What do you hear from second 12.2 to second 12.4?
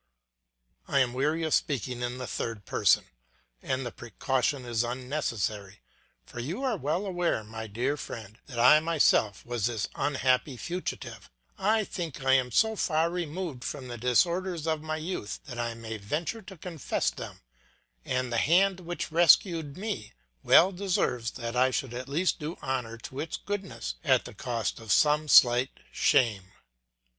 I